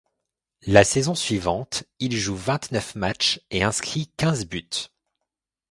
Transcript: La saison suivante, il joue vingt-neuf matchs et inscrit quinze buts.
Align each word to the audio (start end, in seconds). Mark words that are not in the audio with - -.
La 0.65 0.83
saison 0.83 1.13
suivante, 1.13 1.83
il 1.99 2.17
joue 2.17 2.35
vingt-neuf 2.35 2.95
matchs 2.95 3.39
et 3.51 3.61
inscrit 3.63 4.09
quinze 4.17 4.47
buts. 4.47 4.89